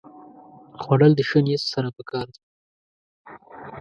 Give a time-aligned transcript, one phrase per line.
[0.81, 2.41] خوړل د ښه نیت سره پکار دي